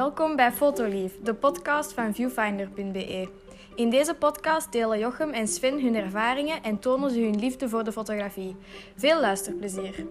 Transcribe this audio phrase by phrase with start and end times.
[0.00, 3.28] Welkom bij Fotolief, de podcast van viewfinder.be.
[3.74, 7.84] In deze podcast delen Jochem en Sven hun ervaringen en tonen ze hun liefde voor
[7.84, 8.56] de fotografie.
[8.96, 10.06] Veel luisterplezier.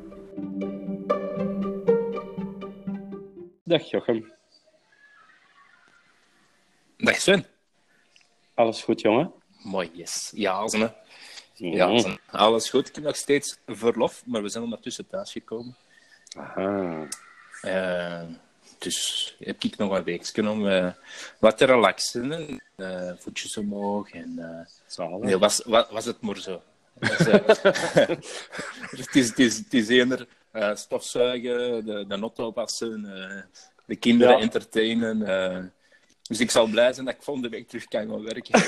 [3.63, 4.33] Dag Jochem.
[6.97, 7.45] Dag Sven.
[8.53, 9.33] Alles goed, jongen?
[9.63, 10.31] Mooi, yes.
[10.35, 10.91] Ja, ze.
[11.53, 12.19] Ja, ze.
[12.31, 12.87] alles goed.
[12.87, 15.75] Ik heb nog steeds verlof, maar we zijn ondertussen thuisgekomen.
[16.37, 17.07] Aha.
[17.61, 18.23] Uh,
[18.79, 20.91] dus heb ik nog een weekje om uh,
[21.39, 22.59] wat te relaxen.
[22.77, 24.11] Uh, voetjes omhoog.
[24.11, 24.65] En,
[24.97, 26.61] uh, nee, was, was, was het maar zo.
[26.93, 27.17] Dus,
[28.97, 30.27] het, is, het, is, het is eerder
[30.73, 33.01] stofzuigen, de, de auto wassen,
[33.85, 34.41] de kinderen ja.
[34.41, 35.73] entertainen.
[36.21, 38.59] dus ik zal blij zijn dat ik volgende week terug kan gaan werken.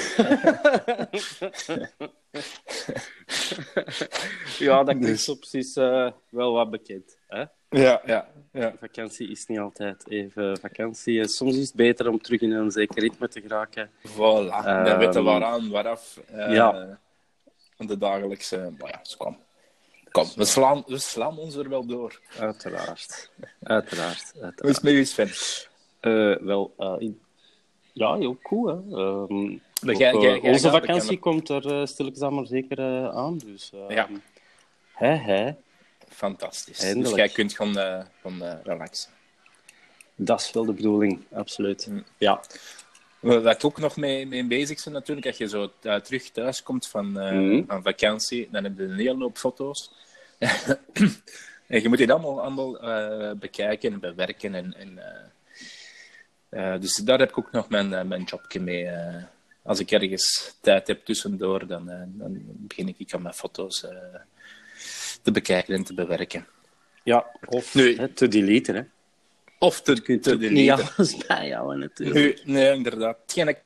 [4.59, 5.37] ja, dat is dus.
[5.37, 5.73] precies
[6.29, 7.17] wel wat bekend.
[7.27, 7.43] Hè?
[7.69, 8.73] Ja, ja, ja.
[8.79, 11.27] Vakantie is niet altijd even vakantie.
[11.27, 13.89] Soms is het beter om terug in een zeker ritme te geraken.
[14.07, 16.19] Voilà, um, dan weten we waaraan, waaraf.
[16.33, 16.99] Uh, ja.
[17.77, 18.71] De dagelijkse...
[18.79, 19.37] Maar ja, kom.
[20.11, 22.19] Kom, we slaan, we slaan ons er wel door.
[22.39, 23.31] Uiteraard.
[23.63, 24.33] Uiteraard.
[24.41, 24.59] uiteraard.
[24.59, 25.69] Hoe is het met Sven?
[26.01, 27.21] Uh, wel, uh, in...
[27.93, 28.67] ja, heel cool.
[28.67, 28.73] Hè.
[28.73, 33.37] Um, maar jij, jij, jij onze vakantie komt er uh, stilletjes maar zeker aan.
[33.37, 34.07] Dus, ja.
[34.93, 35.51] Hè, hè.
[36.13, 36.79] Fantastisch.
[36.79, 37.07] Eindelijk.
[37.07, 39.11] Dus jij kunt gewoon, uh, gewoon uh, relaxen.
[40.15, 41.87] Dat is wel de bedoeling, absoluut.
[41.87, 42.03] Mm.
[42.17, 42.41] Ja.
[43.19, 46.63] Wat ik ook nog mee, mee bezig zijn natuurlijk, als je zo uh, terug thuis
[46.63, 47.63] komt van, mm.
[47.67, 49.91] van vakantie, dan heb je een hele hoop foto's.
[51.67, 54.55] en je moet die allemaal, allemaal bekijken en bewerken.
[54.55, 54.99] En, en
[56.81, 58.89] dus daar heb ik ook nog mijn, mijn jobje mee.
[59.63, 63.85] als ik ergens tijd heb tussendoor, dan, dan begin ik aan mijn foto's
[65.21, 66.47] te bekijken en te bewerken.
[67.03, 68.75] Ja, of nu, hè, te deleten.
[68.75, 68.81] Hè.
[69.59, 70.53] Of te, kunt te deleten.
[70.53, 72.45] Niet alles bijhouden, natuurlijk.
[72.45, 73.17] Nu, nee, inderdaad.
[73.21, 73.63] Hetgeen ik,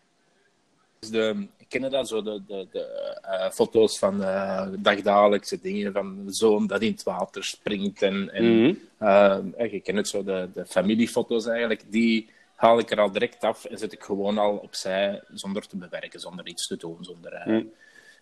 [1.12, 6.26] de, ik ken dat, zo de, de, de uh, foto's van uh, dagdagelijkse dingen, van
[6.26, 8.02] de zoon dat in het water springt.
[8.02, 9.54] En, en mm -hmm.
[9.60, 13.44] uh, je kent het zo, de, de familiefoto's eigenlijk, die haal ik er al direct
[13.44, 16.98] af en zet ik gewoon al opzij zonder te bewerken, zonder iets te doen.
[17.02, 17.72] Zonder, mm.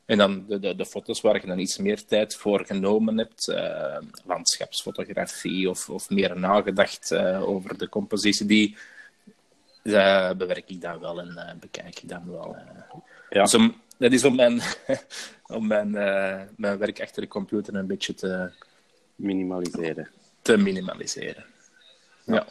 [0.05, 3.47] En dan de, de, de, foto's waar je dan iets meer tijd voor genomen hebt,
[3.47, 8.77] uh, landschapsfotografie of, of meer nagedacht uh, over de compositie, die
[9.83, 12.57] uh, bewerk ik dan wel en bekijk ik dan wel.
[13.29, 13.41] Ja.
[13.41, 14.61] Dus om, dat is om mijn,
[15.57, 15.91] om mijn,
[16.55, 18.51] mijn werk achter de computer een beetje te
[19.15, 20.09] minimaliseren.
[20.41, 21.45] Te minimaliseren.
[22.25, 22.33] Ja.
[22.33, 22.45] ja.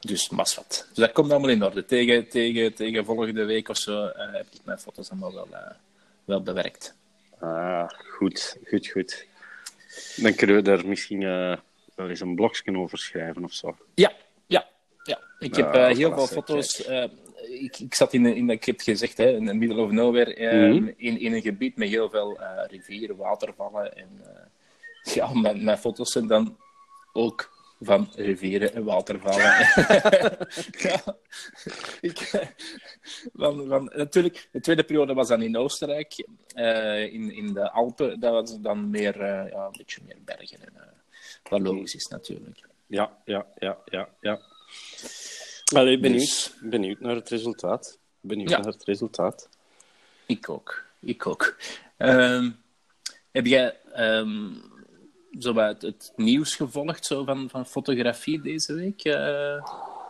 [0.00, 0.86] Dus mas wat.
[0.88, 1.84] Dus dat komt allemaal in orde.
[1.84, 5.48] Tegen, tegen, tegen volgende week of zo heb ik mijn foto's allemaal wel
[6.28, 6.94] wel bewerkt.
[7.38, 9.26] Ah, goed, goed, goed.
[10.16, 11.56] Dan kunnen we daar misschien uh,
[11.94, 13.76] wel eens een blogje over schrijven of zo.
[13.94, 14.12] Ja,
[14.46, 14.68] ja,
[15.02, 15.20] ja.
[15.38, 16.88] Ik heb uh, heel veel foto's.
[16.88, 17.04] Uh,
[17.62, 20.56] ik, ik zat in, in, ik heb het gezegd, hè, in the middle of nowhere,
[20.56, 20.94] mm -hmm.
[20.96, 23.96] in, in een gebied met heel veel rivieren, watervallen.
[23.96, 24.08] En
[25.02, 26.56] ja, mijn, mijn foto's zijn dan
[27.12, 29.44] ook van rivieren en watervallen.
[30.86, 31.16] ja,
[32.00, 32.18] ik,
[33.34, 38.20] van, van, natuurlijk, de tweede periode was dan in Oostenrijk, uh, in, in de Alpen.
[38.20, 40.60] Dat was dan meer, uh, ja, een beetje meer bergen.
[40.60, 40.82] En, uh,
[41.50, 42.60] wat logisch is natuurlijk.
[42.86, 44.08] Ja, ja, ja, ja.
[44.20, 44.40] ja.
[45.74, 46.54] Allee, benieuwd, dus...
[46.60, 47.98] benieuwd naar het resultaat.
[48.20, 48.58] Benieuwd ja.
[48.58, 49.48] naar het resultaat.
[50.26, 50.84] Ik ook.
[51.00, 51.56] Ik ook.
[51.98, 52.56] Um,
[53.30, 53.76] heb jij...
[53.96, 54.76] Um,
[55.38, 59.04] zo het, het, nieuws gevolgd zo van, van fotografie deze week?
[59.04, 59.62] Uh,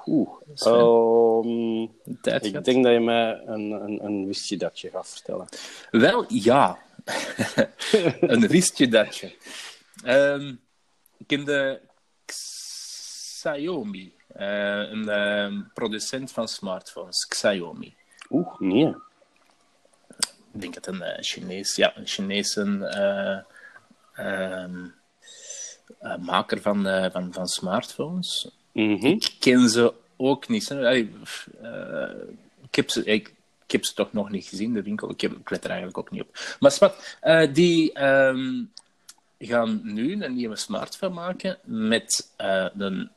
[0.06, 0.30] Oeh,
[0.66, 2.64] um, ik gaat.
[2.64, 5.48] denk dat je mij een, een, een wist je datje gaat vertellen.
[5.90, 6.78] Wel, ja.
[8.20, 9.32] een wist je datje.
[10.06, 10.60] Um,
[11.16, 11.80] ik ken de
[12.24, 17.94] Xiaomi, uh, een uh, producent van smartphones, Xiaomi.
[18.30, 18.94] Oeh, nee.
[20.52, 22.60] Ik denk dat een uh, Chinees, ja, een Chinese
[24.16, 24.94] um,
[26.02, 28.50] uh, maker van, uh, van, van smartphones.
[28.72, 29.06] Mm -hmm.
[29.06, 30.70] Ik ken ze ook niet.
[30.70, 31.10] Allee,
[31.62, 32.10] uh,
[32.62, 35.10] ik, heb ze, ik, ik, heb ze toch nog niet gezien, de winkel.
[35.10, 36.56] Ik, heb, ik let er eigenlijk ook niet op.
[36.60, 37.16] Maar spat,
[37.52, 38.72] die um,
[39.38, 43.10] gaan nu een nieuwe smartphone maken met een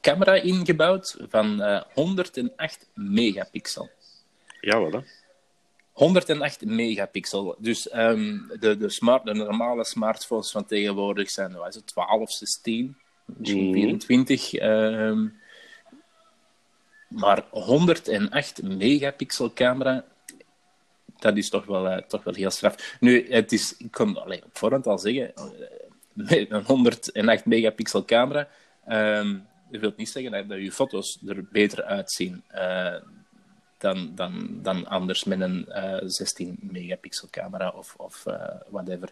[0.00, 3.90] camera ingebouwd van 108 megapixel.
[4.60, 5.04] Ja, wat dan?
[5.94, 7.56] 108 megapixel.
[7.58, 12.30] Dus um, de, de, smart, de normale smartphones van tegenwoordig zijn wat is het, 12,
[12.32, 14.52] 16, misschien 24.
[14.52, 14.68] Mm.
[14.68, 15.40] Um,
[17.08, 20.04] maar 108 megapixel camera,
[21.18, 22.96] dat is toch wel, uh, toch wel heel straf.
[23.00, 25.32] Nu, het is, ik kan alleen op voorhand al zeggen,
[26.12, 28.48] met een 108 megapixel camera,
[28.88, 32.94] um, dat wil niet zeggen dat, dat je foto's er beter uitzien uh,
[33.84, 35.66] dan, dan, dan anders met een
[36.10, 38.24] 16 megapixel camera of, of
[38.68, 39.08] whatever.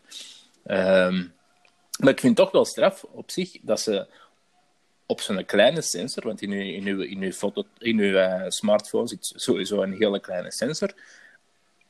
[0.66, 1.32] Um,
[1.98, 4.06] maar ik vind toch wel straf op zich dat ze
[5.06, 8.44] op zo'n kleine sensor, want in uw, in uw, in uw, foto, in uw uh,
[8.48, 10.92] smartphone zit sowieso een hele kleine sensor,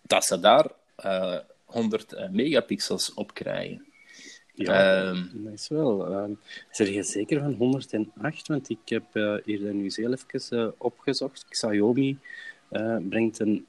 [0.03, 0.71] dat ze daar
[1.05, 3.87] uh, 100 megapixels op krijgen.
[4.55, 6.11] Ja, um, dat is wel.
[6.11, 6.37] Uh,
[6.71, 8.49] zeg je zeker van 108?
[8.49, 11.45] Want ik heb uh, hier nu heel even opgezocht.
[11.49, 12.19] Xiaomi
[13.09, 13.67] brengt een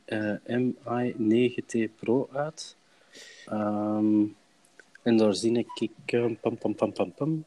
[1.18, 2.76] Mi 9T Pro uit.
[3.52, 4.36] Um,
[5.02, 5.92] en daar zie ik
[6.42, 7.46] pam, pam, pam, pam, pam,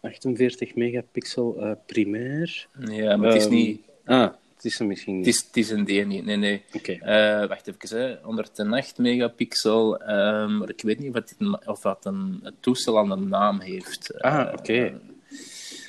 [0.00, 2.66] 48 megapixel primair.
[2.78, 3.80] Ja, maar het is niet...
[4.04, 5.26] Ah, het is er misschien niet.
[5.26, 6.62] Het is, het is een D niet, nee, nee.
[6.72, 7.48] Okay.
[7.48, 8.16] Wacht even, hè.
[8.22, 13.10] 108 megapixel, um, maar ik weet niet of, het, of dat een, het toestel aan
[13.10, 14.22] een naam heeft.
[14.22, 14.58] Ah, oké.
[14.58, 14.94] Okay.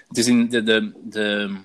[0.07, 1.57] Het is in de, de, de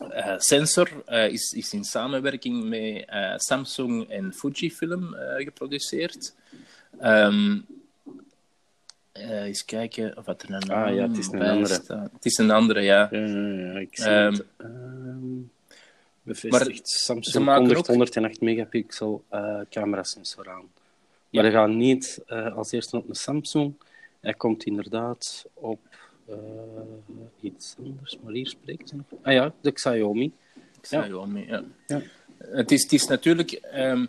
[0.00, 0.88] uh, sensor
[1.30, 3.04] is, is in samenwerking met
[3.42, 6.34] Samsung en Fujifilm geproduceerd.
[7.02, 7.66] Um,
[9.12, 11.74] eens kijken of wat er een ah, ja, het is een andere.
[11.74, 12.10] Staat.
[12.12, 13.08] Het is een andere, ja.
[13.10, 14.44] Ja, ja, ja ik zie um, het.
[14.58, 15.50] Um,
[16.22, 16.66] bevestigd.
[16.66, 17.86] Maar Samsung 100, ook...
[17.86, 20.68] 108 megapixel uh, camera-sensor aan.
[21.30, 22.22] Maar hij gaat niet
[22.54, 23.74] als eerste op een Samsung.
[24.20, 25.80] Hij komt inderdaad op
[26.28, 26.36] uh,
[27.40, 29.06] iets anders, maar hier spreken ze nog.
[29.22, 30.32] Ah ja, de Xiaomi.
[30.80, 31.64] Xiaomi, ja.
[31.86, 32.02] ja.
[32.38, 33.60] Het, is, het is natuurlijk...
[33.74, 34.08] Um,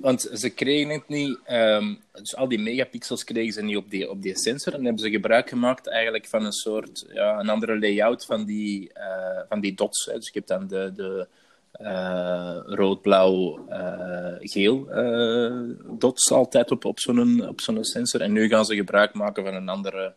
[0.00, 4.10] want ze kregen het niet, um, dus al die megapixels kregen ze niet op die,
[4.10, 4.74] op die sensor.
[4.74, 8.90] En hebben ze gebruik gemaakt eigenlijk van een soort, ja, een andere layout van die,
[8.96, 10.04] uh, van die dots.
[10.04, 10.14] Hè.
[10.14, 11.26] Dus je hebt dan de, de
[11.80, 14.88] uh, rood, blauw, uh, geel
[15.98, 18.20] dots altijd op, op zo'n op zo'n sensor.
[18.20, 20.14] En nu gaan ze gebruik maken van een andere,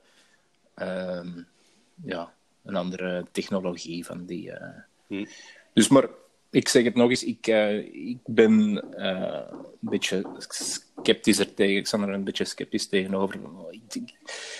[0.77, 1.29] ehm,
[2.03, 2.33] ja,
[2.63, 4.51] een andere technologie van die.
[5.07, 5.25] Hm.
[5.73, 6.09] Dus maar
[6.49, 7.77] ik zeg het nog eens, ik, uh,
[8.09, 11.75] ik ben uh, een beetje sceptisch er tegen.
[11.75, 13.39] Ik sta er een beetje sceptisch tegenover.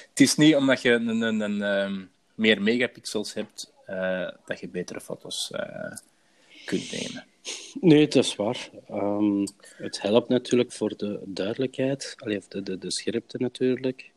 [0.09, 4.67] Het is niet omdat je een, een, een, um, meer megapixels hebt, uh, dat je
[4.67, 5.51] betere foto's
[6.65, 7.25] kunt nemen.
[7.81, 8.69] Nee, het is waar.
[8.91, 14.11] Um, het helpt natuurlijk voor de duidelijkheid, Allee, de, de, de scherpte natuurlijk.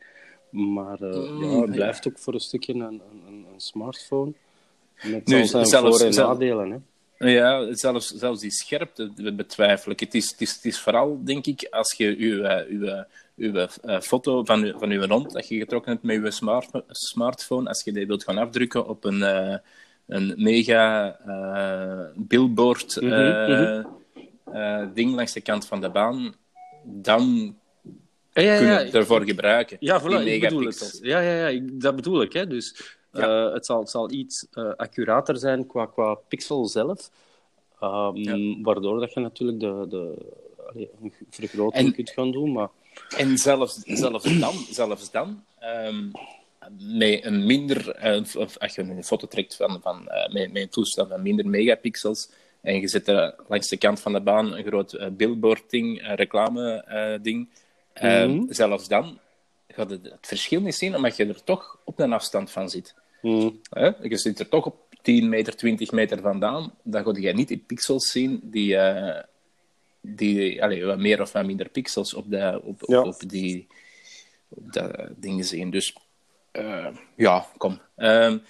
[0.50, 2.10] Maar mm, ja, het blijft ja.
[2.10, 4.32] ook voor een stukje een, een, een smartphone.
[5.02, 6.70] Met nu, zelfs, voor- en nadelen.
[6.70, 6.78] Hè.
[7.28, 10.00] Ja, zelfs, zelfs die scherpte betwijfel ik.
[10.00, 13.04] Het is, het, is, het is vooral, denk ik, als je uw, uw,
[13.36, 13.66] uw
[14.00, 17.84] foto van, uw, van uw hond dat je getrokken hebt met je smart, smartphone, als
[17.84, 19.56] je die wilt gaan afdrukken op een, uh,
[20.06, 23.86] een mega uh, billboard -hmm,
[24.54, 26.34] uh, ding langs de kant van de baan,
[26.84, 27.56] dan
[28.32, 28.58] ja, ja, ja.
[28.58, 29.76] kun je het ervoor gebruiken.
[29.80, 30.98] Ja, voilà, ik bedoel het.
[31.02, 32.32] Ja, ja, ja, dat bedoel ik.
[32.32, 32.46] Hè.
[32.46, 32.98] Dus.
[33.12, 37.10] Uh, het, zal, het zal iets uh, accurater zijn qua, qua pixel zelf.
[37.82, 38.62] Um, ja.
[38.62, 40.14] Waardoor dat je natuurlijk de, de,
[40.68, 42.52] allee, een vergroting en, kunt gaan doen.
[42.52, 42.68] Maar...
[43.16, 45.44] En zelfs, zelfs dan, zelfs dan
[45.84, 46.10] um,
[46.78, 50.02] met een minder, uh, of als je een foto trekt van, van,
[50.32, 52.30] met, met een toestel van minder megapixels
[52.60, 57.48] en je zet er langs de kant van de baan een groot billboard-ding, reclame-ding,
[57.94, 58.46] mm -hmm.
[58.52, 59.18] zelfs dan
[59.68, 62.94] gaat het, het verschil niet zien, omdat je er toch op een afstand van zit.
[63.22, 63.60] Mm.
[64.02, 66.74] Je zit er toch op 10 meter, 20 meter vandaan.
[66.82, 69.18] Dan ga je niet die pixels zien die, uh,
[70.00, 73.02] die allez, wat meer of wat minder pixels op, de, op, ja.
[73.02, 73.66] op, die
[74.48, 75.70] op de dingen zien.
[75.70, 75.96] Dus
[76.52, 77.80] uh, ja, kom.
[77.96, 78.42] Um,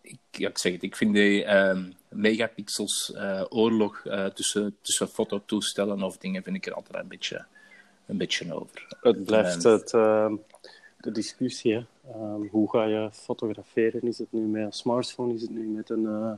[0.00, 4.02] ik, ja, ik zeg het, ik vind die um, megapixels uh, oorlog
[4.34, 7.46] tussen, tussen fototoestellen of dingen vind ik er altijd een beetje,
[8.08, 8.96] een beetje over.
[9.00, 9.94] Het blijft het
[11.00, 11.74] de discussie.
[11.74, 11.82] Hè.
[12.14, 14.02] Um, hoe ga je fotograferen?
[14.02, 15.34] Is het nu met een smartphone?
[15.34, 16.32] Is het nu met een, uh,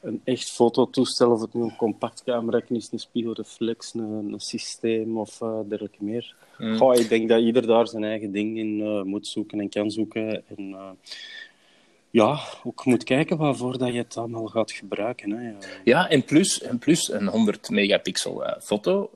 [0.00, 1.30] een echt fototoestel?
[1.30, 6.04] Of het nu een compact camera is, een spiegelreflex, een, een systeem of uh, dergelijke
[6.04, 6.34] meer?
[6.58, 6.76] Mm.
[6.76, 9.90] Goh, ik denk dat ieder daar zijn eigen ding in uh, moet zoeken en kan
[9.90, 10.42] zoeken.
[10.56, 10.76] En
[12.10, 15.30] ja, ook moet kijken waarvoor dat je het allemaal gaat gebruiken.
[15.30, 15.52] Hè.
[15.84, 16.08] Ja.
[16.08, 19.10] en, plus, en plus een 100 megapixel foto,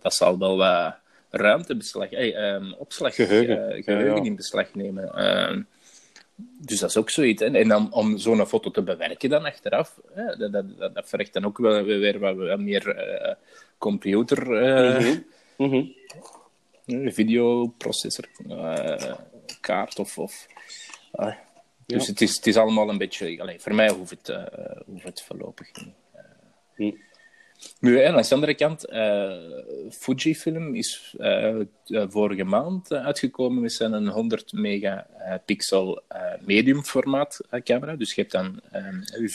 [0.00, 0.99] dat zal wel wat
[1.30, 4.22] ruimtebeslag, hey, um, opslag, geheugen, uh, geheugen ja, ja.
[4.22, 5.12] in beslag nemen.
[5.14, 5.62] Uh,
[6.36, 7.42] dus dat is ook zoiets.
[7.42, 7.50] Hè.
[7.58, 11.32] En dan, om zo'n foto te bewerken dan achteraf, hè, dat, dat, dat, dat, vergt
[11.32, 13.34] dan ook wel weer wat, wat meer uh,
[13.78, 14.46] computer...
[15.56, 17.10] Mm -hmm.
[17.10, 18.24] videoprocessor,
[19.60, 20.18] kaart of...
[20.18, 20.46] of
[21.86, 22.10] dus ja.
[22.12, 23.40] het, is, het is allemaal een beetje...
[23.40, 24.48] Allez, voor mij hoeft het,
[24.86, 25.94] hoeft het voorlopig niet.
[26.76, 27.08] Mm.
[27.80, 29.32] Nu, en aan de andere kant, uh,
[29.90, 36.02] Fujifilm is uh, vorige maand uitgekomen met zijn 100 megapixel
[36.40, 37.96] medium formaat camera.
[37.96, 39.28] Dus je hebt dan um, je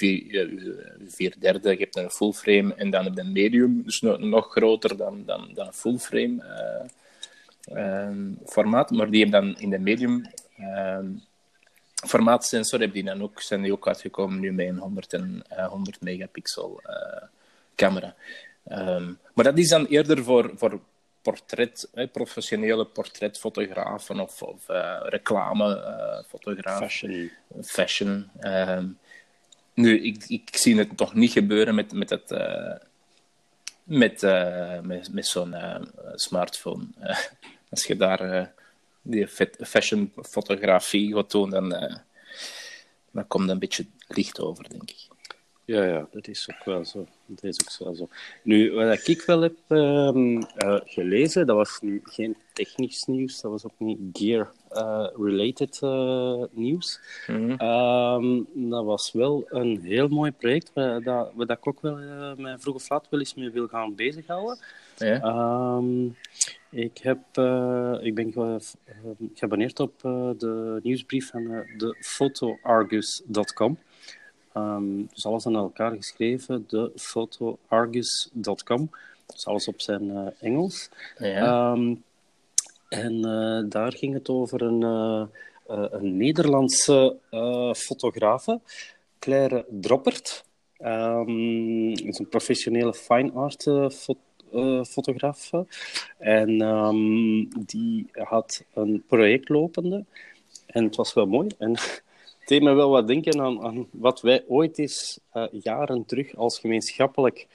[1.08, 4.20] vier derde, je hebt een full frame en dan heb je een medium, dus nog,
[4.20, 6.44] nog groter dan, dan, dan full frame
[8.46, 8.91] formaat.
[8.91, 10.25] Maar die hebben dan in de medium
[10.60, 11.24] um,
[12.08, 16.01] formaatsensor heb die dan ook, zijn die ook uitgekomen nu met een 100, en, 100
[16.01, 16.82] megapixel
[17.75, 18.15] camera.
[18.72, 20.79] Um, maar dat is dan eerder voor, voor
[21.22, 26.89] portret, hè, professionele portretfotografen of, of uh, reclamefotografen.
[26.89, 27.32] fashion.
[27.62, 28.29] Fashion.
[28.41, 28.98] Um,
[29.74, 32.75] nu, ik, ik zie het toch niet gebeuren met, met, uh,
[33.84, 35.55] met, uh, met, met zo'n
[36.15, 36.88] smartphone.
[37.70, 38.53] als je daar
[39.01, 39.27] die
[39.58, 41.70] fashion fotografie gaat doen, dan,
[43.12, 45.14] dan komt er een beetje licht over, denk ik.
[45.65, 47.07] Ja, ja, dat is ook wel zo.
[47.25, 48.07] Dat is ook wel zo.
[48.43, 53.51] Nu, wat ik wel heb uh, uh, gelezen, dat was nu geen technisch nieuws, dat
[53.51, 57.00] was ook niet gear-related uh, nieuws.
[57.27, 58.48] Mm -hmm.
[58.69, 61.95] dat was wel een heel mooi project, waar, dat, waar dat ik ook wel
[62.38, 64.57] mij vroeg of laat wel eens mee wil gaan bezighouden.
[64.98, 65.22] Ja.
[65.22, 66.05] Ehm,
[66.69, 67.19] ik, heb,
[68.01, 68.60] ik ben ge
[69.34, 70.00] geabonneerd op
[70.38, 71.43] de nieuwsbrief van
[71.77, 73.77] de fotoargus.com.
[74.57, 78.89] Um, dus alles aan elkaar geschreven, de fotoargus.com.
[79.25, 80.89] Dus alles op zijn uh, Engels.
[81.17, 81.71] Ja.
[81.71, 82.03] Um,
[82.89, 85.25] en uh, daar ging het over een, uh,
[85.91, 87.17] een Nederlandse
[87.77, 88.59] fotografe,
[89.19, 90.45] Claire Droppert.
[90.79, 94.17] Um, is een professionele fine art fot
[94.88, 95.51] fotograaf.
[96.17, 96.57] En
[97.65, 100.05] die had een project lopende.
[100.65, 101.47] En het was wel mooi.
[101.57, 101.75] En
[102.45, 106.59] deed me wel wat denken aan, aan wat wij ooit eens uh, jaren terug als
[106.59, 107.47] gemeenschappelijk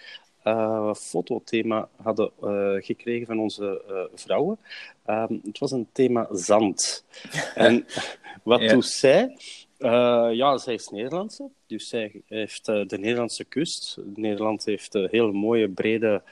[0.45, 3.83] uh, fotothema hadden uh, gekregen van onze
[4.15, 4.59] vrouwen.
[5.07, 7.05] Um, het was een thema zand.
[7.55, 7.87] en
[8.43, 8.73] wat ja.
[8.73, 9.37] doet zij?
[10.33, 13.99] ja, zij is Nederlandse, dus zij heeft de Nederlandse kust.
[14.15, 16.23] Nederland heeft hele mooie, brede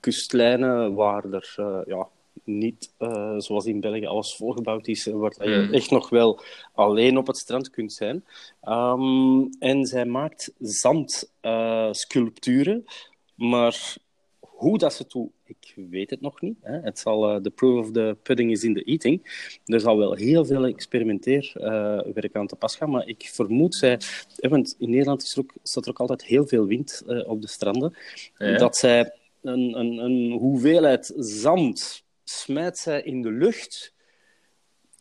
[0.00, 1.54] kustlijnen waar er
[1.86, 2.08] ja,
[2.44, 5.72] niet uh, zoals in België alles volgebouwd is, waar je mm.
[5.72, 6.40] echt nog wel
[6.72, 8.24] alleen op het strand kunt zijn.
[8.68, 12.92] Um, en zij maakt zandsculpturen, uh,
[13.34, 13.96] maar
[14.40, 16.56] hoe dat ze toe, ik weet het nog niet.
[16.62, 16.80] Hè.
[16.80, 19.42] Het zal, uh, the proof of the pudding is in the eating.
[19.64, 24.00] Er zal wel heel veel experimenteerwerk aan te pas gaan, maar ik vermoed zij,
[24.36, 27.48] want in Nederland is er ook, staat er ook altijd heel veel wind op de
[27.48, 27.96] stranden,
[28.38, 28.56] ja.
[28.56, 33.94] dat zij een, een, een hoeveelheid zand smijt zij in de lucht.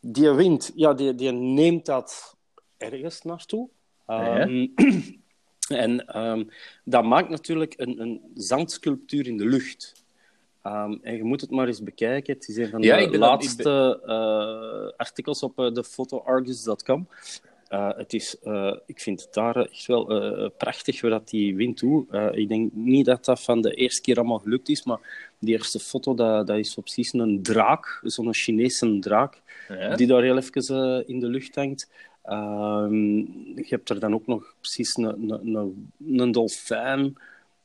[0.01, 2.37] Die wind, ja, die, die neemt dat
[2.77, 3.69] ergens naartoe.
[4.07, 4.41] Ja.
[4.47, 4.73] Um,
[5.67, 6.49] en um,
[6.83, 10.03] dat maakt natuurlijk een, een zandsculptuur in de lucht.
[10.63, 12.33] Um, en je moet het maar eens bekijken.
[12.33, 14.15] Het is een van de ja, laatste ben...
[14.15, 17.05] uh, artikels op uh, de.
[17.73, 21.55] Uh, het is, uh, ik vind het daar echt wel uh, prachtig waar dat die
[21.55, 22.31] wind toe.
[22.31, 25.79] ik denk niet dat dat van de eerste keer allemaal gelukt is, maar die eerste
[25.79, 29.95] foto dat, dat is precies een draak, zo'n Chinese draak, ja.
[29.95, 31.89] die daar heel even in de lucht hangt.
[32.23, 33.15] Ehm,
[33.55, 37.15] je hebt er dan ook nog precies een, een, een, een dolfijn,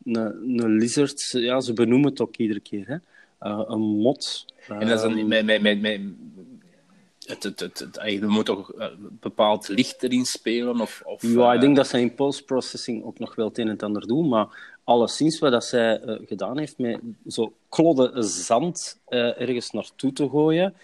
[0.04, 1.30] een, een lizard.
[1.30, 2.86] Ja, ze benoemen het ook iedere keer.
[2.86, 2.96] Hè?
[3.68, 4.44] een mot.
[4.68, 6.00] En dat is dan met, met, met, met
[7.28, 8.72] het, het, het, het, er moet toch
[9.20, 10.80] bepaald licht erin spelen?
[10.80, 13.70] Of, of, ja, ik denk dat zij in post-processing ook nog wel het een en
[13.70, 19.00] het ander doen, maar alleszins wat dat zij uh, gedaan heeft met zo klodden zand
[19.08, 20.74] uh, ergens naartoe te gooien.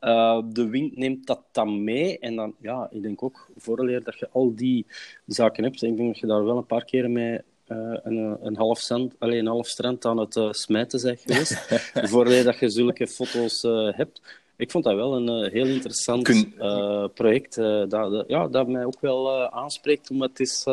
[0.00, 4.18] Uh, de wind neemt dat dan mee en dan, ja, ik denk ook, vooraleer dat
[4.18, 4.86] je al die
[5.26, 8.78] zaken hebt, ik denk dat je daar wel een paar keren mee een, een, half
[8.78, 11.52] zand, alleen een half strand aan het smijten bent geweest,
[12.10, 13.62] vooraleer dat je zulke foto's
[13.96, 14.20] hebt
[14.62, 16.54] ik vond dat wel een uh, heel interessant Kun...
[16.58, 17.56] uh, project.
[17.56, 20.66] Uh, dat, ja, dat mij ook wel aanspreekt om het is,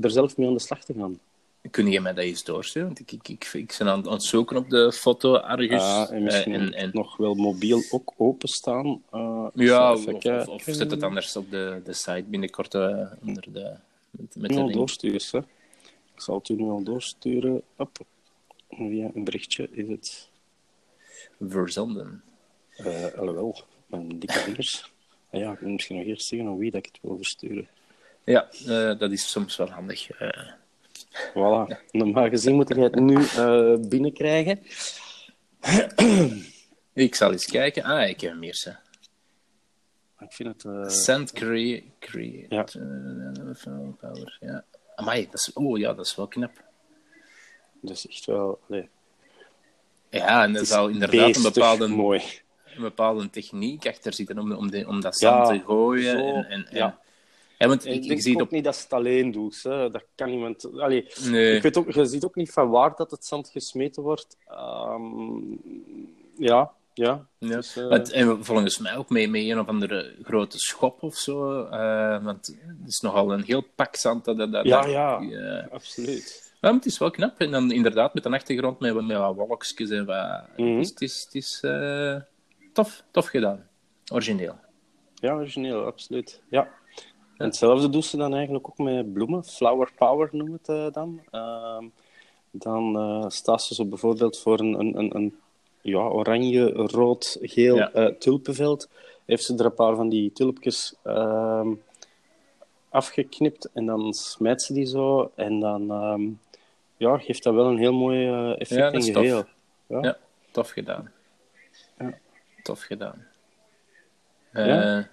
[0.00, 1.18] er zelf mee aan de slag te gaan.
[1.70, 2.88] Kun je mij dat eens doorsturen?
[2.88, 5.82] Want ik, ik, ik, ik ben aan, aan het zoeken op de foto Argus.
[5.82, 6.90] Ja, en misschien en, en...
[6.92, 9.02] nog wel mobiel ook openstaan.
[9.54, 13.74] ja, of, of, of, zet het anders op de, de site binnenkort onder de...
[14.10, 15.38] Met, met de doorsturen, hè.
[16.14, 17.62] Ik zal het u nu al doorsturen.
[17.76, 17.98] Op.
[18.70, 20.28] Via een berichtje is het...
[21.40, 22.22] Verzonden.
[22.78, 24.54] Uh, alhoewel, mijn dikke.
[25.30, 27.68] Ah ja, ik moet misschien nog eerst zeggen aan wie dat ik het wil versturen.
[28.24, 30.20] Ja, uh, dat is soms wel handig.
[30.20, 30.52] Uh...
[31.30, 31.76] Voilà.
[31.90, 34.62] Normaal gezien moet je het nu uh, binnenkrijgen.
[36.92, 37.82] ik zal eens kijken.
[37.82, 38.80] Ah, ik heb hem hier.
[40.18, 40.64] Ik vind het...
[40.64, 40.88] Uh...
[40.88, 41.84] Send create...
[41.98, 42.64] create ja.
[44.00, 44.64] power, ja.
[44.94, 46.62] Amai, dat is, oh ja, dat is wel knap.
[47.80, 48.60] Dat is echt wel...
[48.68, 48.88] Nee,
[50.10, 52.22] Ja, en zou is inderdaad een bepaalde, mooi.
[52.76, 56.18] Een bepaalde techniek achter zitten om, om, de, om dat zand Ja, te gooien.
[56.18, 56.98] zo, en, en, en- ja.
[57.58, 58.50] Ja, want Ik, ik, zie ook op...
[58.50, 59.62] niet dat ze het alleen doet.
[59.62, 59.90] Hè.
[59.90, 60.78] Dat kan iemand...
[60.78, 61.56] Allee, Nee.
[61.56, 64.36] ik weet ook, je ziet ook niet van waar dat het zand gesmeten wordt.
[64.48, 65.38] Ehm,
[66.38, 67.26] ja, ja.
[67.38, 67.48] Ja.
[67.56, 71.64] Dus, eh, en volgens mij ook mee, met een of andere grote schop of zo.
[71.64, 74.24] eh, want het is nogal een heel pak zand.
[74.24, 75.20] Dat, dat, dat, Ja, ja.
[75.20, 75.68] ja.
[75.70, 76.52] absoluut.
[76.60, 77.38] Ja, het is wel knap.
[77.40, 80.42] En dan inderdaad met een achtergrond met, met wat wolkjes en wat...
[80.56, 80.76] Mhm.
[80.78, 82.16] Dus het is, het is eh,
[82.76, 83.68] tof, tof gedaan.
[84.12, 84.54] Origineel.
[85.14, 86.40] Ja, origineel, absoluut.
[86.50, 86.68] Ja.
[87.36, 89.44] En hetzelfde doet ze dan eigenlijk ook met bloemen.
[89.44, 91.20] Flower power noemen we het eh, dan.
[91.30, 91.84] Ehm,
[92.50, 95.34] dan eh, staat ze zo bijvoorbeeld voor een, een, een, een
[95.80, 97.90] ja, oranje, rood, geel Ja.
[97.92, 98.88] eh, tulpenveld.
[99.26, 101.72] Heeft ze er een paar van die tulpjes ehm,
[102.88, 105.30] afgeknipt en dan smijt ze die zo.
[105.34, 106.28] En dan ehm,
[106.96, 109.44] ja, geeft dat wel een heel mooi effect Ja, in geheel.
[109.86, 109.98] Ja.
[110.02, 110.16] Ja,
[110.50, 111.10] tof gedaan.
[112.66, 113.26] Tof gedaan.
[114.52, 114.98] Ja.
[114.98, 115.04] Eh,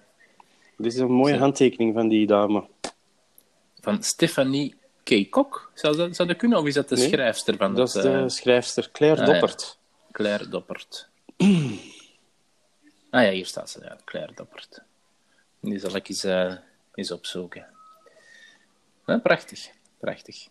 [0.76, 1.38] Dit is een mooie Zo.
[1.40, 2.64] handtekening van die dame.
[3.80, 5.30] van Stephanie K.
[5.30, 5.70] Kok.
[5.74, 6.58] Zou dat, zou dat kunnen?
[6.58, 8.02] Of is dat de Nee, schrijfster van Dat is het...
[8.02, 9.32] de eh, schrijfster Claire ah, ja.
[9.32, 9.78] Doppert.
[10.12, 11.08] Claire Doppert.
[13.10, 13.80] ah ja, hier staat ze.
[13.82, 14.82] Ja, Claire Doppert.
[15.60, 16.54] Die zal ik eens, eh,
[16.94, 17.66] eens opzoeken.
[19.06, 19.70] Ja, prachtig.
[19.98, 20.46] Prachtig.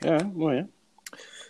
[0.00, 0.64] Ja, mooi hè?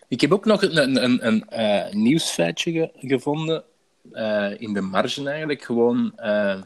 [0.09, 3.65] Ik heb ook nog een, een, een, een nieuwsfeitje ge- gevonden.
[4.13, 5.63] Eh, in de marge eigenlijk.
[5.63, 6.63] Gewoon eh,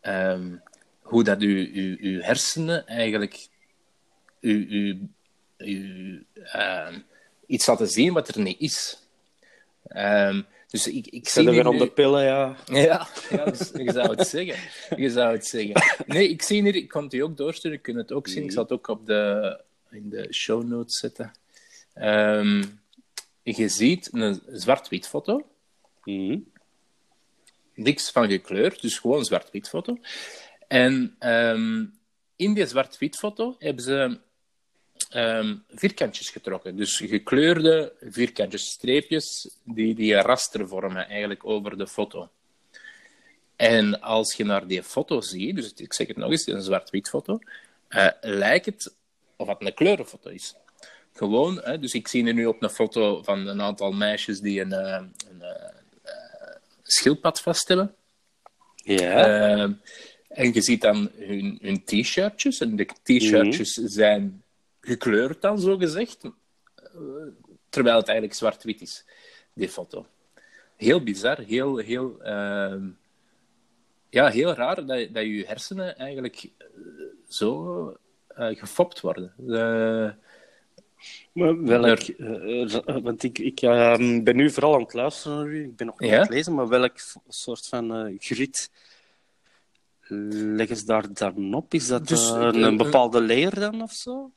[0.00, 0.56] ehm,
[1.00, 3.48] hoe dat u, u, uw hersenen eigenlijk
[4.40, 5.08] u, u,
[5.58, 6.98] u, ehm,
[7.46, 9.06] iets laten zien wat er niet is.
[9.86, 12.56] Ehm, dus ik, ik zie weer op nu- de pillen, ja.
[12.66, 14.56] ja, ja dus je zou het zeggen.
[14.96, 15.82] Je zou het zeggen.
[16.06, 18.44] Nee, ik zie hier, ik kan het u ook doorsturen, je kunt het ook zien.
[18.44, 21.32] Ik zal het ook op de, in de show notes zetten.
[23.42, 25.49] Je ziet een zwart-wit foto,
[26.04, 26.38] Mhm.
[27.74, 29.98] niks van gekleurd, dus gewoon een zwart-wit foto.
[30.68, 31.84] En ehm,
[32.36, 34.18] in die zwart-wit foto hebben ze
[35.10, 36.76] ehm, vierkantjes getrokken.
[36.76, 42.28] Dus gekleurde vierkantjes, streepjes die, die een raster vormen eigenlijk over de foto.
[43.56, 47.08] En als je naar die foto ziet, dus ik zeg het nog eens, een zwart-wit
[47.08, 47.38] foto,
[47.88, 48.94] eh, lijkt het
[49.40, 50.54] of het een kleurenfoto is.
[51.12, 54.72] Gewoon, hè, dus ik zie nu op een foto van een aantal meisjes die een,
[54.72, 55.74] eh, een eh, eh,
[56.90, 57.94] schildpad vast hebben.
[58.74, 59.26] Ja.
[59.26, 59.70] Eh,
[60.28, 62.60] en je ziet dan hun, hun t-shirtjes.
[62.60, 64.42] En de t-shirtjes zijn
[64.80, 66.24] gekleurd dan, zo gezegd.
[66.24, 66.30] Eh,
[67.68, 69.04] terwijl het eigenlijk zwart-wit is,
[69.54, 70.06] die foto.
[70.76, 72.88] Heel bizar, heel, heel, ehm,
[74.08, 76.66] ja, heel raar dat, dat je hersenen eigenlijk eh,
[77.28, 77.96] zo
[78.36, 79.34] gefopt worden.
[81.34, 85.36] Eh, Maar welk, eh, eh, want ik, ik ehm, ben nu vooral aan het luisteren
[85.36, 85.64] naar u.
[85.64, 86.16] Ik ben nog niet Ja?
[86.16, 86.96] aan het lezen, maar welk
[87.28, 88.70] soort van eh grid
[90.10, 91.74] leggen ze daar dan op?
[91.74, 94.30] Is dat Dus, eh, eh, een, eh, bepaalde layer dan of zo?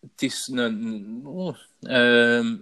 [0.00, 1.20] Het is een.
[1.24, 2.56] oh, ehm,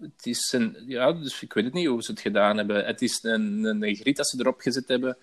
[0.00, 0.76] het is een.
[0.86, 2.84] Ja, dus ik weet het niet hoe ze het gedaan hebben.
[2.84, 5.16] Het is een, een, griet dat ze erop gezet hebben.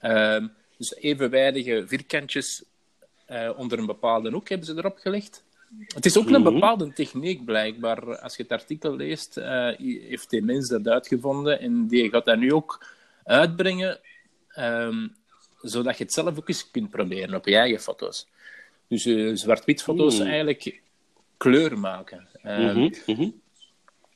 [0.00, 2.64] Ehm, dus evenwijdige vierkantjes
[3.26, 5.43] eh, onder een bepaalde hoek hebben ze erop gelegd.
[5.94, 6.52] Het is ook een Mhm.
[6.52, 8.18] bepaalde techniek, blijkbaar.
[8.18, 11.60] Als je het artikel leest, eh, heeft die mens dat uitgevonden.
[11.60, 12.86] En die gaat dat nu ook
[13.24, 13.98] uitbrengen.
[14.54, 15.08] ehm,
[15.62, 18.28] zodat je het zelf ook eens kunt proberen op je eigen foto's.
[18.88, 20.26] Dus eh, zwart-wit foto's Hmm.
[20.26, 20.80] eigenlijk
[21.36, 22.28] kleur maken.
[22.42, 23.28] Ehm, Mhm, mhm.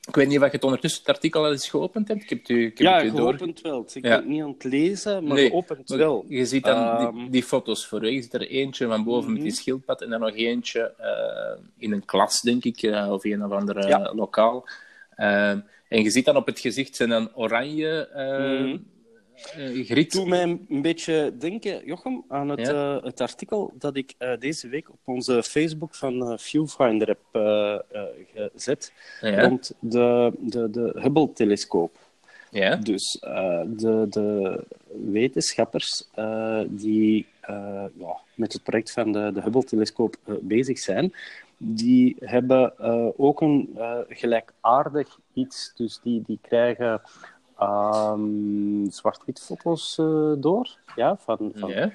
[0.07, 2.21] Ik weet niet of je het ondertussen het artikel al eens geopend hebt.
[2.23, 3.29] Ik heb het u, ik heb Ja, het u door...
[3.37, 3.85] geopend wel.
[3.93, 4.19] Ik Ja.
[4.19, 6.25] ben niet aan het lezen, maar Nee, geopend wel.
[6.27, 7.15] Je ziet dan Ehm.
[7.15, 8.13] die, die foto's voor je.
[8.13, 9.59] Je ziet er eentje van boven met die Mhm.
[9.61, 13.51] schildpad en dan nog eentje eh, in een klas, denk ik, eh, of een of
[13.51, 14.01] ander Ja.
[14.05, 14.67] eh, lokaal.
[15.15, 18.77] Ehm, en je ziet dan op het gezicht zijn dan oranje eh Mhm.
[19.55, 20.11] Eh, griet.
[20.11, 22.97] doet mij een beetje denken, Jochem, aan het, Ja?
[22.97, 27.19] eh, het artikel dat ik eh, deze week op onze Facebook van Viewfinder heb
[28.53, 28.93] gezet.
[29.21, 29.41] Ja.
[29.41, 31.97] Rond de, de, de Hubble-telescoop.
[32.51, 32.75] ja.
[32.75, 34.59] Dus de, de
[35.11, 36.07] wetenschappers
[36.67, 37.25] die
[37.99, 41.13] ja, met het project van de, de Hubble-telescoop bezig zijn,
[41.57, 42.79] die hebben
[43.17, 43.77] ook een
[44.09, 45.71] gelijkaardig iets.
[45.75, 47.01] Dus die, die krijgen
[47.59, 51.85] ehm, zwart-wit foto's eh, door ja, van, van oh,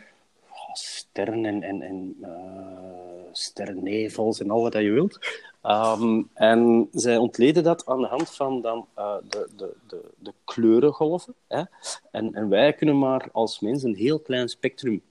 [0.73, 5.19] sterren en, en, en eh, sterrennevels en al wat dat je wilt.
[5.63, 10.33] Ehm, en zij ontleden dat aan de hand van dan, eh, de, de, de, de
[10.45, 11.35] kleurengolven.
[11.49, 11.63] Hè?
[12.11, 15.03] En, en wij kunnen maar als mens een heel klein spectrum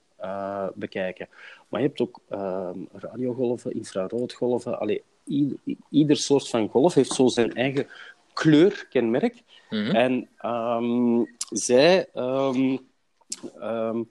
[0.73, 1.27] bekijken.
[1.69, 4.79] Maar je hebt ook ehm, radiogolven, infraroodgolven.
[4.79, 5.57] Allee, ieder,
[5.89, 7.87] ieder soort van golf heeft zo zijn eigen
[8.33, 9.43] kleurkenmerk.
[9.69, 9.95] Mhm.
[9.95, 12.07] En ehm, zij...
[12.13, 12.77] ehm,
[13.59, 14.01] ehm,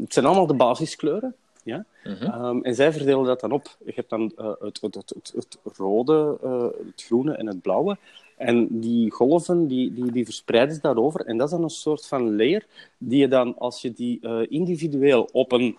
[0.00, 1.34] het zijn allemaal de basiskleuren.
[1.64, 1.84] Ja?
[2.04, 2.60] Mhm.
[2.62, 3.76] En zij verdelen dat dan op.
[3.84, 7.62] Je hebt dan eh, het, het, het, het, het rode, eh, het groene en het
[7.62, 7.96] blauwe.
[8.36, 11.20] En die golven die, die, die verspreiden ze daarover.
[11.20, 12.66] En dat is dan een soort van layer
[12.98, 15.76] die je dan, als je die eh, individueel op een,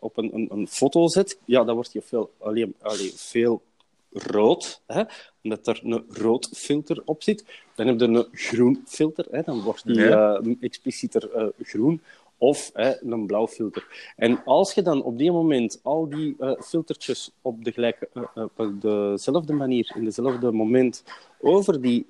[0.00, 3.62] op een, een, een foto zet, ja, dan wordt je veel, alleen, alleen, veel
[4.12, 5.02] rood, hè,
[5.42, 7.44] omdat er een rood filter op zit.
[7.74, 10.36] Dan heb je een groen filter, hè, dan wordt die Ja.
[10.36, 12.00] eh, explicieter eh, groen.
[12.38, 14.12] Of hè, een blauw filter.
[14.16, 18.08] En als je dan op die moment al die eh, filtertjes op, de gelijke,
[18.56, 21.04] op dezelfde manier, in dezelfde moment,
[21.40, 22.06] over die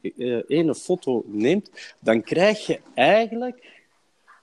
[0.46, 3.80] ene foto neemt, dan krijg je eigenlijk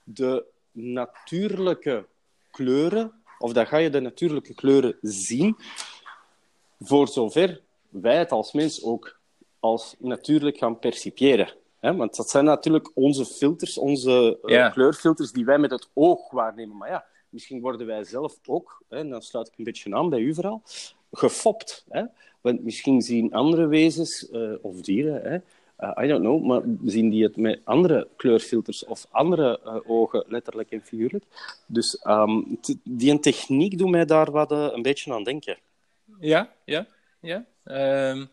[0.03, 2.05] de natuurlijke
[2.51, 5.57] kleuren, of dan ga je de natuurlijke kleuren zien,
[6.79, 9.19] voor zover wij het als mens ook
[9.59, 11.53] als natuurlijk gaan percipiëren.
[11.79, 11.95] Hè?
[11.95, 16.77] Want dat zijn natuurlijk onze filters, onze eh, kleurfilters die wij met het oog waarnemen.
[16.77, 20.09] Maar ja, misschien worden wij zelf ook, hè, en dan sluit ik een beetje aan
[20.09, 20.61] bij u vooral,
[21.11, 21.85] gefopt.
[21.89, 22.03] Hè?
[22.41, 25.37] Want misschien zien andere wezens eh, of dieren, hè,
[25.75, 30.71] eh, I don't know, maar zien die het met andere kleurfilters of andere ogen, letterlijk
[30.71, 31.25] en figuurlijk.
[31.65, 31.91] Dus
[32.61, 35.57] t- die een techniek doet mij daar wat, een beetje aan denken.
[36.19, 36.87] Ja, ja,
[37.21, 37.45] ja.
[37.63, 38.25] Ehm,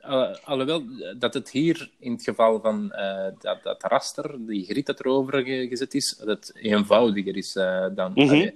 [0.00, 0.82] al- alhoewel
[1.18, 5.42] dat het hier in het geval van eh, dat, dat raster, die grid dat erover
[5.44, 8.14] ge- gezet is, dat het eenvoudiger is eh, dan.
[8.14, 8.54] Allee, je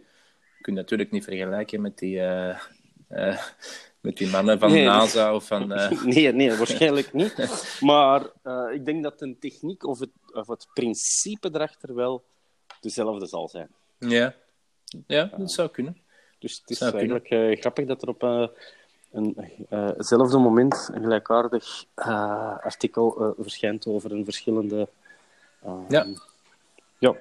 [0.60, 2.58] kunt natuurlijk niet vergelijken met die, eh,
[3.08, 3.38] eh,
[4.00, 4.84] met die mannen van Nee.
[4.84, 5.72] NASA of van.
[5.72, 7.34] eh, Nee, nee, waarschijnlijk niet.
[7.80, 12.24] Maar eh, ik denk dat de techniek of het, of het principe erachter wel
[12.80, 13.68] dezelfde zal zijn.
[13.98, 14.34] ja.
[15.06, 15.96] ja, dat zou kunnen.
[16.38, 18.46] Dus het is Zou eigenlijk eh, grappig dat er op eh,
[19.12, 19.36] een,
[19.68, 24.88] eh, hetzelfde moment een gelijkaardig eh, artikel eh, verschijnt over een verschillende.
[25.62, 26.06] eh, Ja.
[26.98, 27.16] Ja.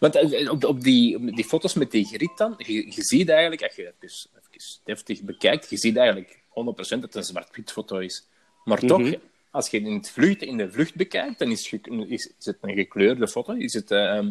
[0.00, 3.28] Want eh, op, op, die, op die foto's met die grid dan, je, je ziet
[3.28, 6.42] eigenlijk, als je het dus even deftig bekijkt, je ziet eigenlijk 100%
[6.74, 8.26] dat het een zwart-wit foto is.
[8.64, 8.86] Maar Mhm.
[8.86, 9.14] toch,
[9.50, 11.72] als je in, het vlucht, in de vlucht bekijkt, dan is,
[12.08, 13.52] is het een gekleurde foto.
[13.52, 14.30] Is het, ehm,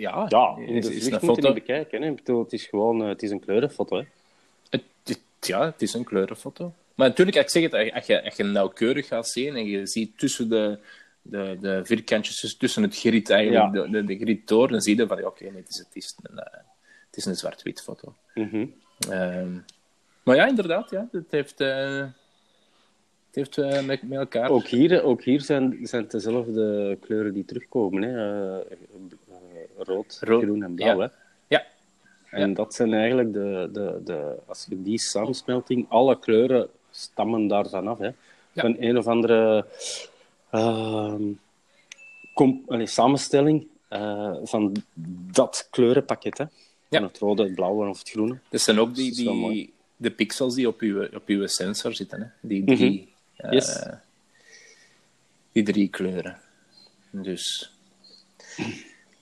[0.00, 1.40] ja, Ja, in is, is een foto...
[1.46, 2.02] niet bekijken.
[2.02, 2.08] Hè.
[2.08, 3.96] Ik bedoel, het is gewoon eh, het is een kleurenfoto.
[3.96, 4.04] Hè.
[4.70, 6.72] Het, het- ja, het is een kleurenfoto.
[6.94, 10.18] Maar natuurlijk, ik zeg het, als je, als je nauwkeurig gaat zien en je ziet
[10.18, 10.78] tussen de,
[11.22, 13.82] de, de vierkantjes, tussen het grid eigenlijk, Ja.
[13.82, 15.88] de, de, de grid door, dan zie je van, ja, oké, nee, het is, het
[15.96, 16.52] is een, eh,
[17.06, 18.14] het is een zwart-wit foto.
[18.34, 19.48] Ehm,
[20.22, 22.14] maar ja, inderdaad, ja, het heeft, het
[23.32, 24.50] heeft met, met elkaar...
[24.50, 28.02] Ook hier, ook hier zijn, zijn het dezelfde kleuren die terugkomen.
[28.02, 28.58] Hè.
[29.82, 31.00] Rood, Rood, groen en blauw.
[31.00, 31.06] ja.
[31.06, 31.08] Hè.
[31.56, 31.66] Ja.
[32.30, 34.36] En dat zijn eigenlijk de, de, de...
[34.46, 35.86] Als je die samensmelting...
[35.88, 37.98] Alle kleuren stammen daarvan af.
[37.98, 38.04] Hè.
[38.06, 38.14] Ja.
[38.62, 39.66] Van een of andere...
[40.50, 41.22] ehm,
[42.34, 44.76] com- allee, samenstelling eh, van
[45.32, 46.38] dat kleurenpakket.
[46.38, 46.44] Hè.
[46.44, 46.98] Ja.
[46.98, 48.38] Van het rode, het blauwe of het groene.
[48.48, 52.20] Dat zijn ook die, die, de pixels die op uw, op uw sensor zitten.
[52.20, 52.26] Hè?
[52.48, 53.54] Die drie, Mhm.
[53.54, 53.76] Yes.
[53.78, 53.92] eh,
[55.52, 56.38] die drie kleuren.
[57.10, 57.72] Dus...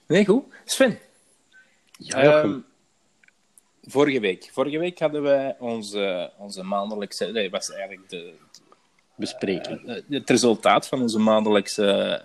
[0.09, 0.45] Nee, goed.
[0.65, 0.99] Sven,
[1.99, 2.43] Ja.
[2.43, 2.59] Ehm,
[3.83, 4.49] vorige week.
[4.53, 7.27] Vorige week hadden wij onze, onze maandelijkse...
[7.27, 8.33] Nee, was eigenlijk de,
[9.15, 9.87] Bespreking.
[9.89, 12.23] eh, het resultaat van onze maandelijkse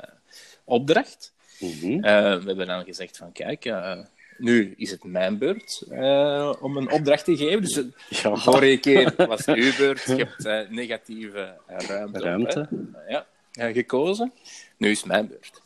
[0.63, 1.34] opdracht.
[1.60, 1.91] Mhm.
[2.04, 4.00] Eh, we hebben dan gezegd van, kijk, eh,
[4.38, 7.62] nu is het mijn beurt eh, om een opdracht te geven.
[7.62, 7.84] Dus
[8.22, 8.36] Ja.
[8.36, 10.04] vorige keer was het uw beurt.
[10.04, 11.78] Je hebt eh, negatieve eh,
[12.12, 14.32] ruimte, op, ja, eh, gekozen.
[14.78, 15.62] Nu is het mijn beurt.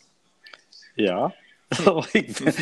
[0.95, 1.35] Ja.
[1.85, 2.53] Oh, ik, ben,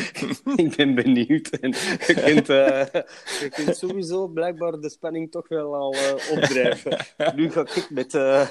[0.66, 1.48] ik ben benieuwd.
[1.48, 1.70] En
[2.06, 3.02] je, kunt, eh,
[3.40, 7.06] je kunt sowieso blijkbaar de spanning toch wel al eh, opdrijven.
[7.34, 8.48] Nu ga ik met eh,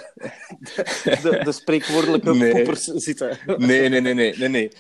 [0.59, 2.51] de, de, de spreekwoordelijke Nee.
[2.51, 3.37] poppers zitten.
[3.57, 4.37] Nee, nee, nee, nee.
[4.37, 4.71] nee, nee.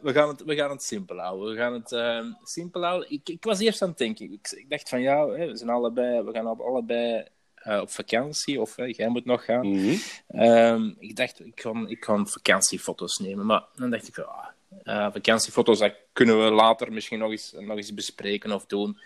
[0.00, 1.50] We, gaan het, we gaan het simpel houden.
[1.50, 3.10] We gaan het eh, simpel houden.
[3.10, 4.32] Ik, ik was eerst aan het denken.
[4.32, 7.24] Ik, ik dacht van ja, hè, we, zijn allebei, we gaan op, allebei
[7.64, 8.60] op vakantie.
[8.60, 9.68] Of jij moet nog gaan.
[9.68, 9.94] Mhm.
[10.28, 13.46] Ehm, ik dacht, ik kan, ik kan vakantiefoto's nemen.
[13.46, 14.46] Maar dan dacht ik, van, ah,
[14.82, 19.00] eh, vakantiefoto's dat kunnen we later misschien nog eens, nog eens bespreken of doen.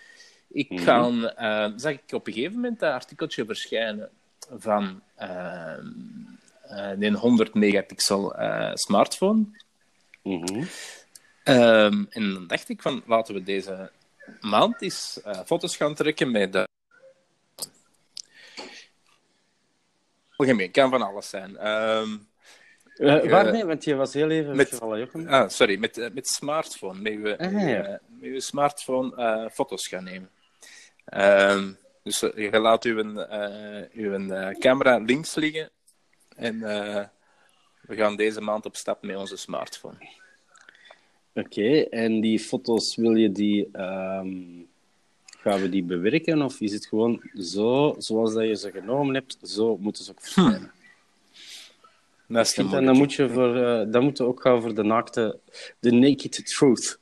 [0.48, 0.85] Ik Mhm.
[0.85, 4.11] kan, eh, zag ik op een gegeven moment dat artikeltje verschijnen
[4.59, 5.77] van eh,
[6.98, 8.35] een 100 megapixel
[8.74, 9.44] smartphone.
[10.22, 10.64] Mhm.
[11.42, 13.90] Ehm, en dan dacht ik van, laten we deze
[14.40, 16.68] maand eens foto's gaan trekken met de...
[20.37, 21.57] Algemeen, kan van alles zijn.
[21.57, 22.16] Ehm,
[22.96, 23.64] Uh, Eh, waarmee?
[23.64, 25.28] Want je was heel even met- Jochem.
[25.28, 27.00] Ah, sorry, met, eh, met smartphone.
[27.00, 27.85] Met je, Ah, met je, ja.
[27.85, 30.30] eh, met je smartphone eh, foto's gaan nemen.
[31.04, 35.70] Ehm, dus eh, je laat uw, eh, uw eh, camera links liggen
[36.37, 37.04] en eh,
[37.80, 39.96] we gaan deze maand op stap met onze smartphone.
[41.35, 43.68] Oké, en die foto's, wil je die...
[43.72, 44.37] ehm,
[45.38, 46.42] gaan we die bewerken?
[46.42, 50.20] Of is het gewoon zo, zoals dat je ze genomen hebt, zo moeten ze ook
[50.20, 50.61] verschijnen?
[50.61, 50.70] Dat
[52.28, 52.92] En dan moeilijke.
[52.92, 55.38] moet je voor, eh, dan moet je ook gaan voor de naakte,
[55.78, 56.98] de naked truth.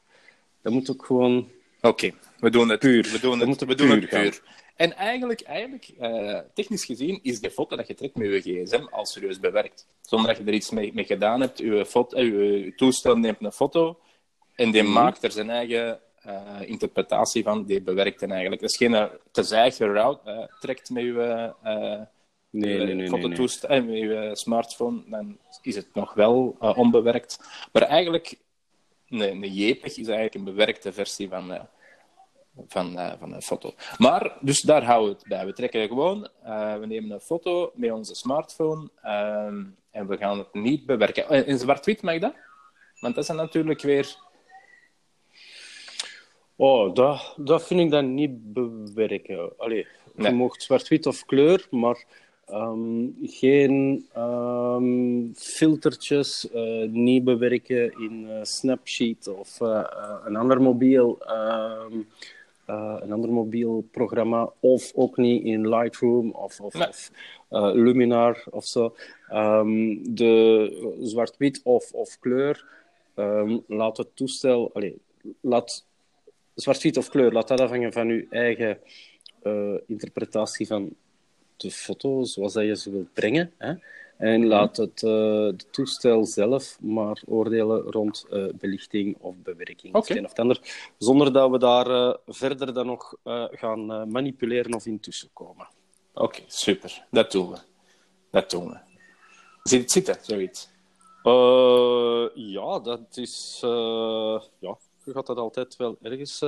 [0.63, 1.49] Dat moet ook gewoon.
[1.81, 3.03] Oké, we doen het Puur.
[3.13, 4.43] We doen We het, moeten we doen puur het puur.
[4.77, 8.85] En eigenlijk, eigenlijk eh, technisch gezien, is de foto dat je trekt met je gsm
[8.91, 9.87] al serieus bewerkt.
[10.01, 11.59] Zonder dat je er iets mee, mee gedaan hebt.
[11.59, 13.99] Je, foto, eh, je, je toestel neemt een foto
[14.55, 14.93] en die Mhm.
[14.93, 17.65] maakt er zijn eigen eh, interpretatie van.
[17.65, 18.61] Die bewerkt hem eigenlijk.
[18.61, 21.53] Dat is geen eh, te eigen route eh, trekt met je
[22.53, 22.87] eh, Nee, nee, nee.
[22.87, 23.09] nee, nee.
[23.09, 25.03] fototoestel, eh, met je smartphone.
[25.07, 27.39] Dan is het nog wel eh, onbewerkt.
[27.73, 28.39] Maar eigenlijk,
[29.09, 31.61] een, een JPEG is eigenlijk een bewerkte versie van, eh,
[32.67, 33.75] van, eh, van een foto.
[33.99, 35.47] Maar, dus daar houden we het bij.
[35.47, 40.39] We trekken gewoon, eh, we nemen een foto met onze smartphone ehm, en we gaan
[40.39, 41.29] het niet bewerken.
[41.29, 42.35] Eh, In zwart-wit mag dat?
[43.01, 44.17] Want dat is natuurlijk weer...
[46.57, 49.53] Oh, dat, dat vind ik dan niet bewerken.
[49.59, 50.31] Allee, Nee.
[50.31, 52.05] je mocht zwart-wit of kleur, maar
[52.47, 61.19] ehm, geen ehm, filtertjes, eh, niet bewerken in eh, Snapsheet of eh, een ander mobiel.
[61.21, 62.01] ehm,
[62.67, 66.89] eh, een ander mobiel programma, of ook niet in Lightroom of, of, Nee.
[66.89, 67.11] of
[67.75, 68.95] Luminar of zo.
[69.29, 72.65] Ehm, de zwart-wit of, of kleur,
[73.67, 74.97] laat het toestel, allee,
[75.41, 75.85] laat
[76.55, 78.79] zwart-wit of kleur, laat dat afhangen van uw eigen
[79.87, 80.95] interpretatie van
[81.63, 83.53] de foto, zoals dat je ze wilt brengen.
[83.59, 83.75] Hè?
[84.17, 89.95] En laat het eh, toestel zelf maar oordelen rond eh, belichting of bewerking.
[89.95, 90.09] of Oké.
[90.09, 90.61] het een of het ander,
[90.99, 93.15] zonder dat we daar eh, verder dan nog
[93.53, 95.69] gaan manipuleren of intussen komen.
[96.15, 97.07] Oké, super.
[97.11, 97.57] Dat doen we.
[98.31, 98.77] Dat doen we.
[99.63, 100.69] Zit het zitten, zoiets?
[102.35, 103.59] Ja, dat is.
[104.59, 106.39] ja, je gaat dat altijd wel ergens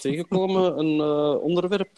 [0.00, 1.00] tegenkomen, een
[1.40, 1.90] onderwerp.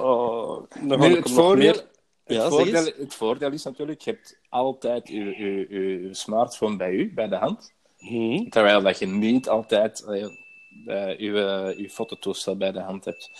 [0.00, 1.86] Uh, dan ga Nu, ik het, voordeel, meer-
[2.26, 6.76] het, Ja, voordeel, het voordeel is natuurlijk, je hebt altijd je, je, je, je smartphone
[6.76, 7.72] bij u, bij de hand.
[7.98, 10.20] Hm, Terwijl dat je niet altijd eh,
[11.18, 13.30] je, eh, je fototoestel bij de hand hebt.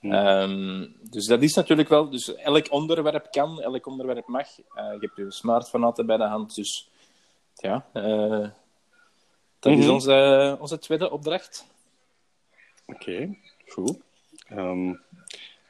[0.00, 2.10] Ehm, dus dat is natuurlijk wel...
[2.10, 4.48] Dus elk onderwerp kan, elk onderwerp mag.
[4.58, 6.90] Eh, je hebt je smartphone altijd bij de hand, dus...
[7.54, 7.86] Ja,
[9.58, 9.90] dat is Mhm.
[9.90, 11.66] onze, onze tweede opdracht.
[12.86, 13.96] Oké, goed.
[14.48, 14.94] Ehm,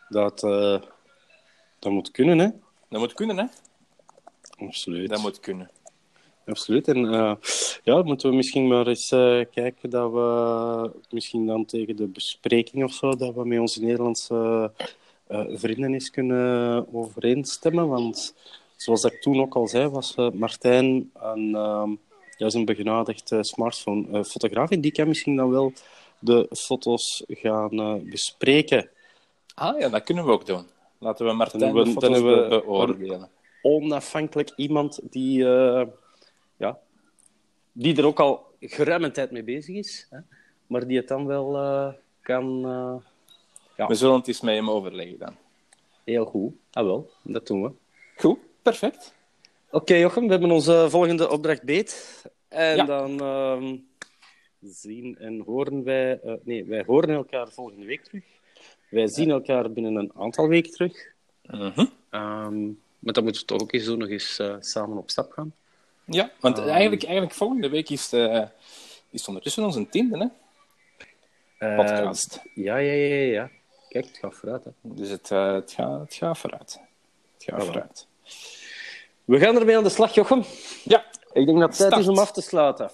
[0.08, 0.42] dat,
[1.84, 2.48] dat moet kunnen, hè?
[2.88, 3.44] Dat moet kunnen, hè?
[4.66, 5.08] Absoluut.
[5.08, 5.70] Dat moet kunnen.
[6.46, 6.88] Absoluut.
[6.88, 7.34] En eh,
[7.82, 12.84] ja, moeten we misschien maar eens eh, kijken dat we misschien dan tegen de bespreking
[12.84, 14.72] of zo, dat we met onze Nederlandse
[15.26, 17.88] eh, vrienden eens kunnen overeenstemmen.
[17.88, 18.34] Want
[18.76, 21.90] zoals ik toen ook al zei, was Martijn een, ehm,
[22.36, 24.70] ja, is een begenadigd smartphone-fotograaf.
[24.70, 25.72] en die kan misschien dan wel
[26.18, 28.88] de foto's gaan bespreken.
[29.54, 30.66] Ah ja, dat kunnen we ook doen.
[30.98, 33.28] Laten we Martijn Dan hebben de we- foto's dan hebben we- be- beoordelen.
[33.62, 35.86] Onafhankelijk iemand die, eh,
[36.56, 36.78] ja,
[37.72, 40.18] die er ook al geruime tijd mee bezig is, hè,
[40.66, 42.64] maar die het dan wel eh, kan.
[42.64, 42.94] eh,
[43.76, 43.86] Ja.
[43.86, 45.36] We zullen het eens met hem overleggen dan.
[46.04, 46.52] heel goed.
[46.72, 47.70] Ah, wel, dat doen we.
[48.16, 49.14] Goed, perfect.
[49.70, 52.24] Oké, Jochem, we hebben onze volgende opdracht beet.
[52.48, 52.84] En Ja.
[52.84, 53.76] dan ehm,
[54.60, 56.20] zien en horen wij...
[56.20, 58.24] eh, nee, wij horen elkaar volgende week terug.
[58.88, 61.12] Wij zien elkaar binnen een aantal weken terug.
[61.42, 61.86] Mhm.
[62.10, 62.64] Ehm,
[62.98, 65.54] maar dan moeten we toch ook eens zo nog eens eh, samen op stap gaan.
[66.04, 66.68] Ja, want Ehm.
[66.68, 68.42] eigenlijk, eigenlijk volgende week is, eh
[69.10, 70.26] is ondertussen onze tiende hè?
[71.68, 72.40] Eh, podcast.
[72.54, 73.50] ja, ja, ja, ja, ja.
[73.88, 74.64] Kijk, het gaat vooruit.
[74.64, 74.70] Hè.
[74.82, 76.80] Dus het, eh, het, gaat, het gaat vooruit.
[77.34, 77.64] Het gaat Voilà.
[77.66, 78.06] vooruit.
[79.24, 80.42] We gaan ermee aan de slag, Jochem.
[80.84, 82.90] Ja, Ik denk dat het tijd is om af te sluiten.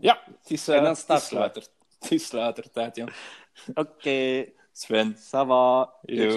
[0.00, 1.66] ja het is, eh En dan het is sluiter.
[2.00, 3.08] Het is sluitertijd, Jan.
[3.74, 5.14] Oké, Sven.
[5.16, 6.00] Ça va.
[6.08, 6.30] Yo,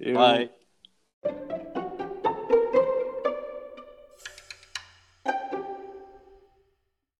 [0.00, 0.50] Bye.